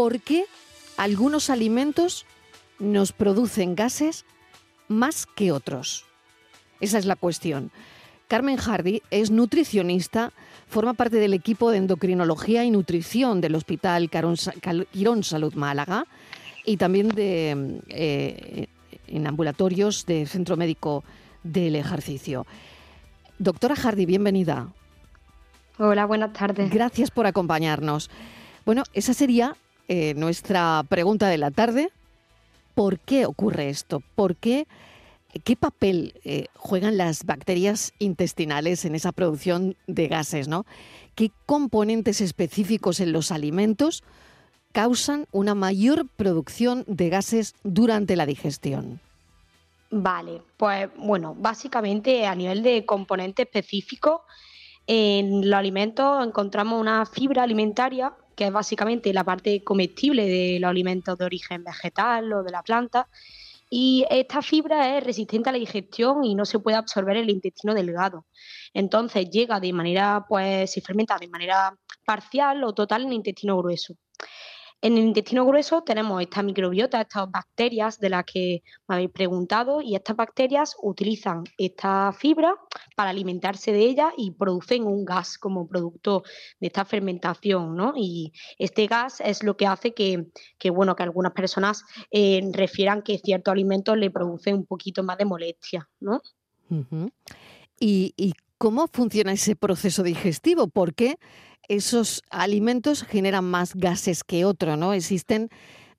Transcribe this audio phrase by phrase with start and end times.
[0.00, 0.46] ¿por qué
[0.96, 2.24] algunos alimentos
[2.78, 4.24] nos producen gases
[4.88, 6.06] más que otros?
[6.80, 7.70] Esa es la cuestión.
[8.26, 10.32] Carmen Hardy es nutricionista,
[10.68, 16.06] forma parte del equipo de endocrinología y nutrición del Hospital Quirón Salud Málaga
[16.64, 18.68] y también de, eh,
[19.06, 21.04] en ambulatorios del Centro Médico
[21.42, 22.46] del Ejercicio.
[23.38, 24.72] Doctora Hardy, bienvenida.
[25.76, 26.70] Hola, buenas tardes.
[26.70, 28.08] Gracias por acompañarnos.
[28.64, 29.56] Bueno, esa sería
[29.92, 31.90] eh, nuestra pregunta de la tarde.
[32.76, 34.04] ¿Por qué ocurre esto?
[34.14, 34.68] ¿Por qué?
[35.42, 40.46] ¿Qué papel eh, juegan las bacterias intestinales en esa producción de gases?
[40.46, 40.64] ¿no?
[41.16, 44.04] ¿Qué componentes específicos en los alimentos
[44.70, 49.00] causan una mayor producción de gases durante la digestión?
[49.90, 54.22] Vale, pues bueno, básicamente a nivel de componente específico,
[54.86, 60.70] en los alimentos encontramos una fibra alimentaria, que es básicamente la parte comestible de los
[60.70, 63.06] alimentos de origen vegetal o de la planta,
[63.68, 67.30] y esta fibra es resistente a la digestión y no se puede absorber en el
[67.32, 68.24] intestino delgado.
[68.72, 73.58] Entonces llega de manera, pues se fermenta de manera parcial o total en el intestino
[73.58, 73.92] grueso.
[74.82, 79.82] En el intestino grueso tenemos esta microbiota, estas bacterias de las que me habéis preguntado,
[79.82, 82.54] y estas bacterias utilizan esta fibra
[82.96, 86.22] para alimentarse de ella y producen un gas como producto
[86.60, 87.92] de esta fermentación, ¿no?
[87.94, 90.30] Y este gas es lo que hace que,
[90.70, 95.26] bueno, que algunas personas eh, refieran que ciertos alimentos le producen un poquito más de
[95.26, 96.22] molestia, ¿no?
[97.78, 100.68] ¿Y, ¿Y cómo funciona ese proceso digestivo?
[100.68, 101.18] ¿Por qué?
[101.70, 104.92] Esos alimentos generan más gases que otros, ¿no?
[104.92, 105.50] Existen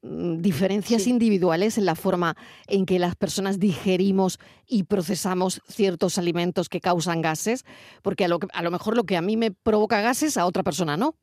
[0.00, 2.36] mm, diferencias individuales en la forma
[2.68, 7.66] en que las personas digerimos y procesamos ciertos alimentos que causan gases,
[8.00, 10.62] porque a lo, a lo mejor lo que a mí me provoca gases a otra
[10.62, 11.14] persona no.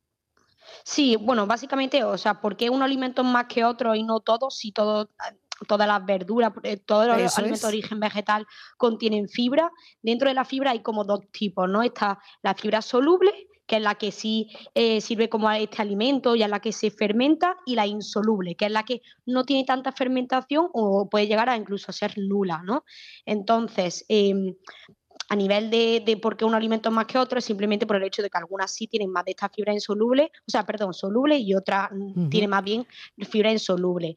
[0.83, 4.57] Sí, bueno, básicamente, o sea, ¿por qué un alimento más que otro y no todos?
[4.57, 5.09] Si todo,
[5.67, 8.45] todas las verduras, eh, todos los alimentos de origen vegetal
[8.77, 9.71] contienen fibra.
[10.03, 11.81] Dentro de la fibra hay como dos tipos, ¿no?
[11.81, 16.43] Está la fibra soluble que es la que sí eh, sirve como este alimento y
[16.43, 19.91] es la que se fermenta, y la insoluble, que es la que no tiene tanta
[19.91, 22.83] fermentación o puede llegar a incluso ser nula, ¿no?
[23.25, 24.55] Entonces, em,
[25.29, 28.03] a nivel de, por qué un alimento es más que otro, es simplemente por el
[28.03, 31.37] hecho de que algunas sí tienen más de esta fibra insoluble, o sea, perdón, soluble
[31.37, 32.85] y otras mm, tienen más bien
[33.29, 34.15] fibra insoluble.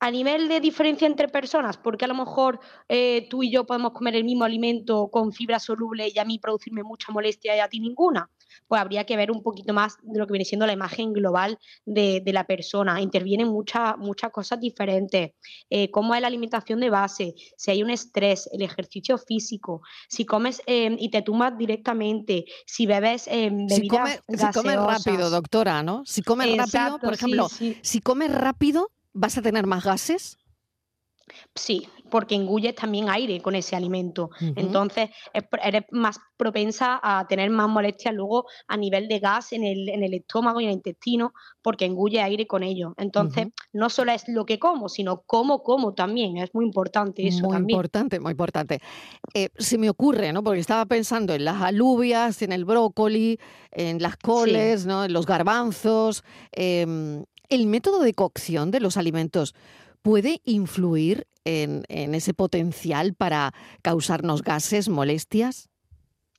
[0.00, 3.92] A nivel de diferencia entre personas, porque a lo mejor eh, tú y yo podemos
[3.92, 7.68] comer el mismo alimento con fibra soluble y a mí producirme mucha molestia y a
[7.68, 8.30] ti ninguna
[8.66, 11.58] pues habría que ver un poquito más de lo que viene siendo la imagen global
[11.84, 13.00] de, la persona.
[13.00, 15.32] Intervienen muchas, muchas cosas diferentes,
[15.70, 20.26] eh, cómo es la alimentación de base, si hay un estrés, el ejercicio físico, si
[20.26, 26.02] comes em, y te tumbas directamente, si bebes em, bebidas si, comes rápido, doctora, ¿no?
[26.04, 30.38] Si comes rápido, por ejemplo, si comes rápido, ¿vas a tener más gases?
[31.54, 34.30] Sí, porque engulles también aire con ese alimento.
[34.56, 35.10] Entonces,
[35.62, 40.02] eres más propensa a tener más molestias luego a nivel de gas en el, en
[40.02, 42.94] el estómago y en el intestino, porque engulle aire con ello.
[42.96, 46.38] Entonces, no solo es lo que como, sino cómo como también.
[46.38, 48.80] Es muy importante eso muy importante, muy importante.
[49.34, 50.42] Eh, se me ocurre, ¿no?
[50.42, 53.38] Porque estaba pensando en las alubias, en el brócoli,
[53.70, 55.04] en las coles, ¿no?
[55.04, 56.24] En los garbanzos.
[56.52, 59.54] Em, el método de cocción de los alimentos
[60.02, 65.70] puede influir en, ese potencial para causarnos gases, molestias?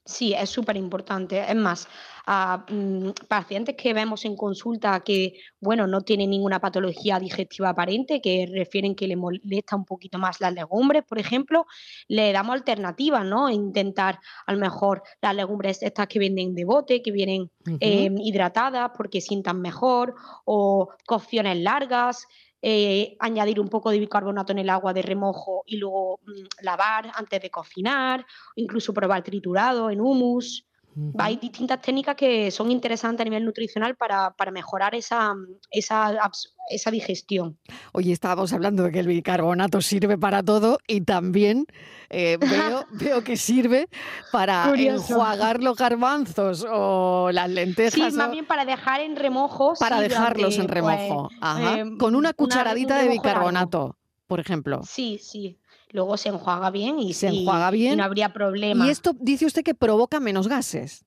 [0.10, 1.40] Sí, es súper importante.
[1.48, 1.88] Es más,
[2.26, 8.20] a mm, pacientes que vemos en consulta que, bueno, no tienen ninguna patología digestiva aparente,
[8.20, 11.68] que refieren que le molesta un poquito más las legumbres, por ejemplo,
[12.08, 13.52] le damos alternativas, ¿no?
[13.52, 18.90] Intentar, a lo mejor, las legumbres estas que venden de bote, que vienen em, hidratadas
[18.98, 22.26] porque sientan mejor, o cocciones largas,
[22.62, 27.12] eh, añadir un poco de bicarbonato en el agua de remojo y luego mm, lavar
[27.16, 28.26] antes de cocinar,
[28.56, 30.69] incluso probar triturado en humus.
[31.18, 35.34] Hay distintas técnicas que son interesantes a nivel nutricional para, mejorar esa,
[35.72, 37.58] esa, digestión.
[37.94, 41.66] Oye, estábamos hablando de que el bicarbonato sirve para todo y también
[42.10, 42.38] eh,
[42.92, 43.88] veo, que sirve
[44.32, 48.12] para enjuagar los garbanzos o las lentejas.
[48.12, 49.74] Sí, más bien para dejar en remojo.
[49.80, 51.30] Para dejarlos en pues, remojo.
[51.40, 51.80] Ajá.
[51.80, 53.96] Eh, Con una cucharadita de bicarbonato,
[54.28, 54.82] por ejemplo.
[54.84, 55.59] Sí, sí
[55.92, 57.98] luego se enjuaga bien y, se enjuaga bien.
[57.98, 58.86] no habría problema.
[58.86, 61.06] Y esto dice usted que provoca menos gases.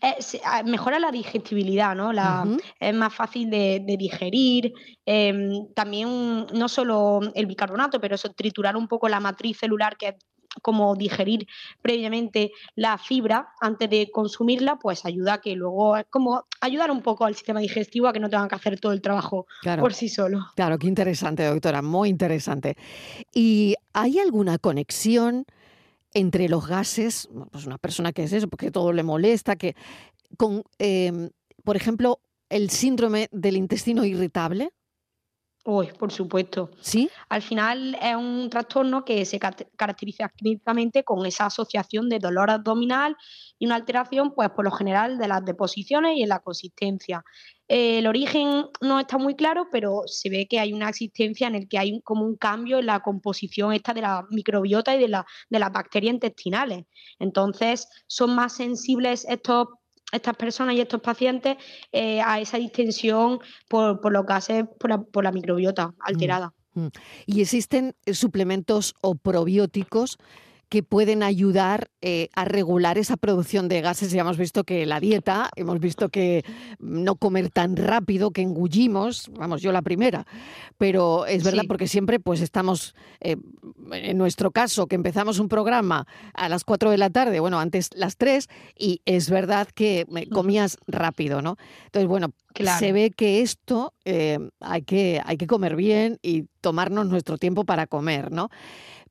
[0.00, 2.12] Eh, ah, mejora la digestibilidad, ¿no?
[2.12, 2.44] La,
[2.80, 4.72] Es más fácil de, digerir.
[5.04, 10.08] Em, también no solo el bicarbonato, pero eso, triturar un poco la matriz celular que
[10.08, 10.14] es
[10.62, 11.46] como digerir
[11.82, 17.24] previamente la fibra antes de consumirla, pues ayuda a que luego, como ayudar un poco
[17.24, 19.46] al sistema digestivo a que no tengan que hacer todo el trabajo
[19.78, 20.46] por sí solo.
[20.54, 22.76] Claro, qué interesante, doctora, muy interesante.
[23.32, 25.44] ¿Y hay alguna conexión
[26.14, 27.28] entre los gases?
[27.50, 29.74] Pues una persona que es eso, porque todo le molesta, que
[30.36, 31.30] con, em,
[31.64, 34.70] por ejemplo, el síndrome del intestino irritable.
[35.66, 36.70] Uy, por supuesto.
[36.80, 37.10] Sí.
[37.28, 43.16] Al final es un trastorno que se caracteriza clínicamente con esa asociación de dolor abdominal
[43.58, 47.24] y una alteración, pues por lo general, de las deposiciones y en la consistencia.
[47.66, 51.68] el origen no está muy claro, pero se ve que hay una existencia en el
[51.68, 55.26] que hay como un cambio en la composición esta de la microbiota y de, la,
[55.50, 56.84] de las bacterias intestinales.
[57.18, 59.66] Entonces, son más sensibles estos
[60.12, 61.56] estas personas y estos pacientes
[61.92, 66.52] eh, a esa distensión por, por los gases, por la, por la microbiota alterada.
[66.74, 66.90] Mm, mm.
[67.26, 70.18] ¿Y existen suplementos o probióticos
[70.68, 74.10] que pueden ayudar eh, a regular esa producción de gases.
[74.10, 76.44] Ya hemos visto que la dieta, hemos visto que
[76.78, 80.26] no comer tan rápido, que engullimos, vamos, yo la primera,
[80.76, 83.36] pero es verdad porque siempre pues estamos, eh,
[83.92, 87.90] en nuestro caso, que empezamos un programa a las 4 de la tarde, bueno, antes
[87.94, 91.56] las 3, y es verdad que comías rápido, ¿no?
[91.86, 92.32] Entonces, bueno,
[92.78, 97.64] se ve que esto eh, hay, que, hay que comer bien y tomarnos nuestro tiempo
[97.64, 98.48] para comer, ¿no?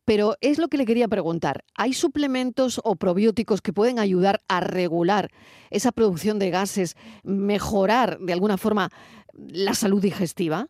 [0.06, 1.66] Pero es lo que le quería preguntar.
[1.76, 5.32] ¿Hay suplementos o probióticos que pueden ayudar a regular
[5.72, 8.92] esa producción de gases, mejorar de alguna forma
[9.34, 10.70] la salud digestiva?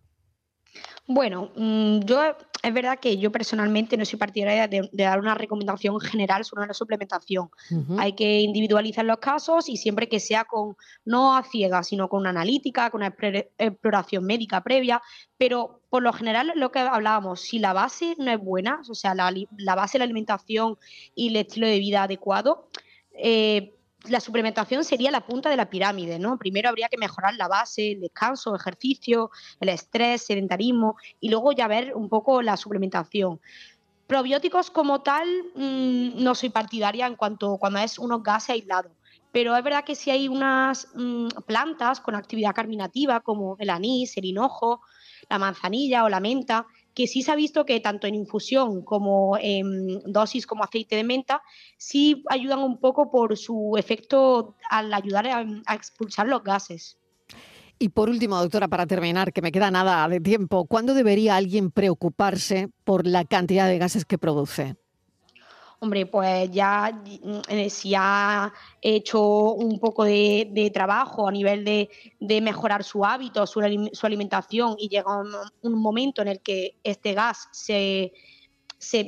[1.07, 2.35] Bueno, mm, yo
[2.65, 6.73] es verdad que yo personalmente no soy partidaria de, dar una recomendación general sobre la
[6.73, 7.49] suplementación.
[7.99, 10.75] Hay que individualizar los casos y siempre que sea con,
[11.05, 13.15] no a ciegas, sino con una analítica, con una
[13.59, 14.99] exploración médica previa,
[15.37, 19.13] pero por lo general lo que hablábamos, si la base no es buena, o sea,
[19.13, 20.79] la, la base de la alimentación
[21.13, 22.67] y el estilo de vida adecuado,
[23.13, 23.74] eh,
[24.07, 26.37] la suplementación sería la punta de la pirámide, ¿no?
[26.37, 31.67] Primero habría que mejorar la base, el descanso, ejercicio, el estrés, sedentarismo y luego ya
[31.67, 33.39] ver un poco la suplementación.
[34.07, 38.91] Probióticos como tal, mm, no soy partidaria en cuanto cuando es unos gases aislados.
[39.31, 44.15] Pero es verdad que si hay unas mm, plantas con actividad carminativa como el anís,
[44.17, 44.81] el hinojo,
[45.29, 49.37] la manzanilla o la menta, que sí se ha visto que tanto en infusión como
[49.39, 51.43] en dosis como aceite de menta,
[51.77, 56.97] sí ayudan un poco por su efecto al ayudar a, expulsar los gases.
[57.77, 61.69] Y por último, doctora, para terminar, que me queda nada de tiempo, ¿cuándo debería alguien
[61.69, 64.77] preocuparse por la cantidad de gases que produce?
[65.85, 68.51] Hombre, pues ya mm, eh, si ha
[68.81, 69.21] hecho
[69.53, 75.15] un poco de, trabajo a nivel de, mejorar su hábito, su, alimentación y llega
[75.61, 78.11] un, momento en el que este gas se,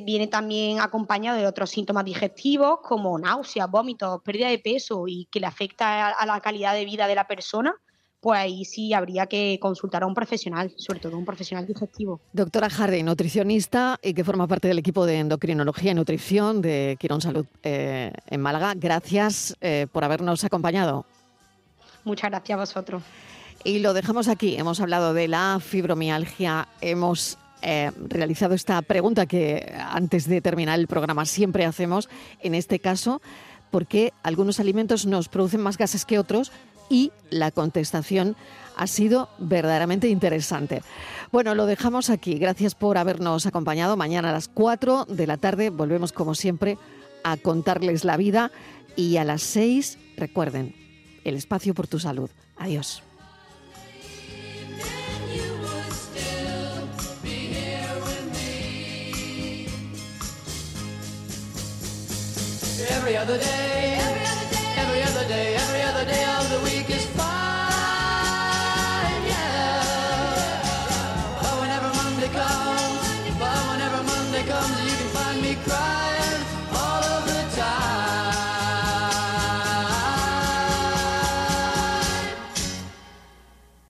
[0.06, 5.39] viene también acompañado de otros síntomas digestivos como náuseas, vómitos, pérdida de peso y que
[5.39, 7.75] le afecta a la calidad de vida de la persona,
[8.19, 12.19] pues ahí sí habría que consultar a un profesional, sobre todo un profesional digestivo.
[12.33, 17.21] Doctora Hardy, nutricionista y que forma parte del equipo de endocrinología y nutrición de Quirón
[17.21, 18.73] Salud eh, en Málaga.
[18.75, 21.05] Gracias eh, por habernos acompañado.
[22.03, 23.03] Muchas gracias a vosotros.
[23.63, 24.55] Y lo dejamos aquí.
[24.55, 30.87] Hemos hablado de la fibromialgia, hemos eh, realizado esta pregunta que antes de terminar el
[30.87, 32.07] programa siempre hacemos.
[32.41, 33.21] En este caso,
[33.71, 36.51] ¿por qué algunos alimentos nos producen más gases que otros?
[36.89, 38.35] Y la contestación
[38.75, 40.83] ha sido verdaderamente interesante.
[41.31, 42.37] Bueno, lo dejamos aquí.
[42.37, 43.97] Gracias por habernos acompañado.
[43.97, 46.77] Mañana a las 4 de la tarde volvemos como siempre
[47.23, 48.51] a contarles la vida
[48.95, 50.75] y a las 6 recuerden
[51.23, 52.29] el espacio por tu salud.
[52.57, 53.03] Adiós.